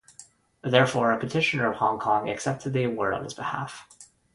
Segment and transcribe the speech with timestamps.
[0.63, 3.87] Therefore, a petitioner of Hong Kong accepted the award on his behalf.